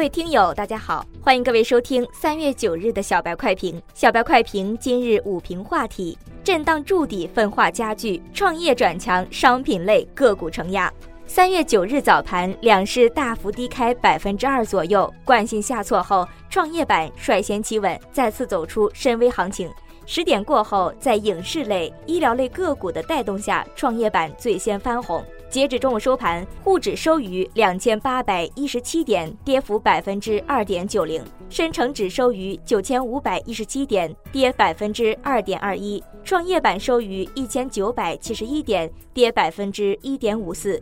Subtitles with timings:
[0.00, 3.78] 各位听友，大家好，欢迎各位收听三月九日的小白快评。
[3.92, 10.90] 小白快评今日午评话题：震荡筑底分化加剧，创业转强，商品类个股承压。
[11.26, 19.70] 三月九日早盘，两市大幅低开百分之二左右，惯性下挫后，创业板率先企稳，再次走出深 V 行情。
[20.06, 25.24] 十点过后，在影视类、医疗类个股的带动下，创业板最先翻红。
[25.48, 40.80] 截止中午收盘，沪指收于两千八百一十七点，跌幅百分之二点九零；深成指收于九千五百一十七点，跌百分之二点二一；创业板收于一千九百七十一点，跌百分之一点五四。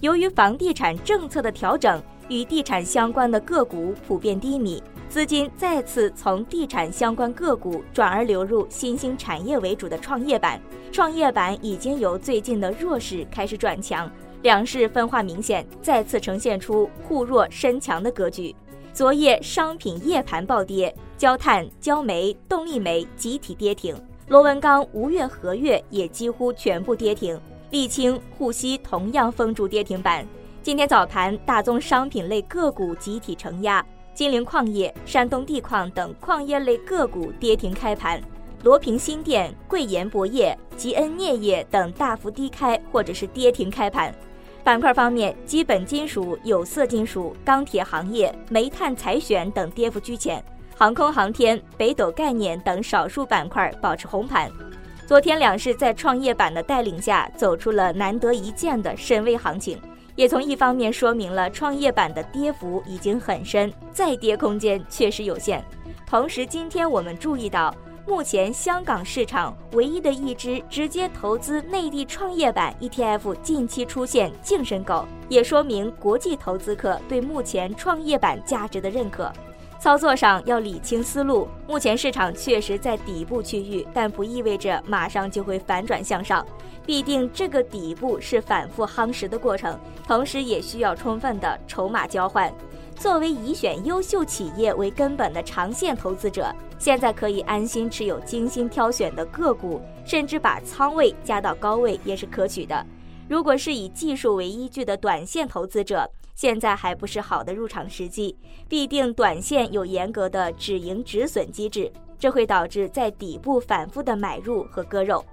[0.00, 4.82] 由于房地产政策的调整，与地产相关的个股普遍低迷。
[5.08, 10.58] 资金再次从地产相关个股转而流入新兴产业为主的创业板，
[10.92, 14.08] 创业板已经由最近的弱势开始转强，
[14.42, 18.54] 两市分化明显，再次呈现出互弱深强的格局。
[18.92, 23.96] 昨夜商品夜盘暴跌，焦炭、焦煤、动力煤集体跌停，
[24.28, 27.36] 螺纹钢、吴越、和悦也几乎全部跌停，
[27.72, 30.24] 沥青、沪锡同样封住跌停板。
[30.70, 33.84] 今天早盘，大宗商品类个股集体承压。
[34.14, 38.22] 金陵矿业、山东地矿等矿业类个股跌停开盘，
[38.62, 44.14] 罗平新电、贵盐铂业、吉恩镍业等大幅低开或者是跌停开盘。
[44.62, 50.40] 板块方面，基本金属、有色金属、钢铁行业、煤炭采选等跌幅居前，
[50.76, 54.48] 航空航天、北斗概念等少数板块保持红盘。
[55.04, 59.76] 昨天两市在创业板的带领下，走出了难得一见的深 V 行情。
[60.20, 65.64] 也从一方面说明了创业板的跌幅已经很深，再跌空间确实有限。
[66.06, 67.74] 同时，今天我们注意到，
[68.06, 79.32] 目前香港市场唯一的一只直接投资内地创业板 ETF 近期出现净申购，也说明国际投资客对目前创业板价值的认可。
[79.80, 86.46] 操作上要理清思路，目前市场确实在底部区域，但不意味着马上就会反转向上，
[86.84, 92.52] 必定这个底部是反复夯实的过程，同时也需要充分的筹码交换。
[92.94, 102.84] 作为以选优秀企业为根本的长线投资者，现在可以安心持有精心挑选的个股，甚至把仓位加到高位也是可取的。
[103.30, 108.36] 如果是以技术为依据的短线投资者，现在还不是好的入场时机，
[108.68, 115.24] 必定短线有严格的止盈止损机制，这会导致在底部反复的买入和割肉。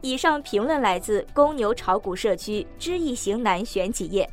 [0.00, 4.28] 以上评论来自公牛炒股社区知易行难选企业。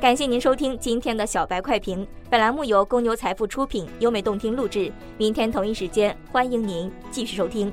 [0.00, 4.92] 感谢您收听今天的小白快评，本栏目由公牛财富出品，优美动听录制。
[5.18, 7.72] 明天同一时间，欢迎您继续收听。